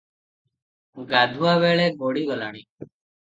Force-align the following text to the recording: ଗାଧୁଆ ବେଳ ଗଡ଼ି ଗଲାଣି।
ଗାଧୁଆ 1.11 1.53
ବେଳ 1.65 1.85
ଗଡ଼ି 2.01 2.25
ଗଲାଣି। 2.31 2.65